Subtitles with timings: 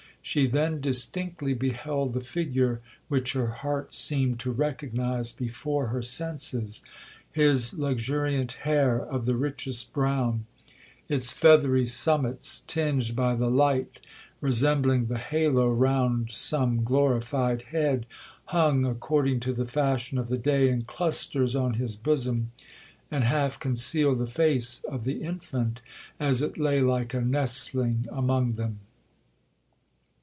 [0.23, 6.83] She then distinctly beheld the figure which her heart seemed to recognize before her senses.
[7.31, 10.45] His luxuriant hair, of the richest brown,
[11.09, 13.99] (its feathery summits tinged by the light
[14.41, 18.05] resembling the halo round some glorified head),
[18.45, 22.51] hung, according to the fashion of the day, in clusters on his bosom,
[23.09, 25.81] and half concealed the face of the infant,
[26.19, 28.81] as it lay like a nestling among them.